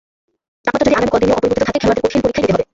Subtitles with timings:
[0.63, 2.65] তাপমাত্রা যদি আগামী কদিনেও অপরিবর্তিত থাকে, খেলোয়াড়দের কঠিন পরীক্ষাই দিতে হবে।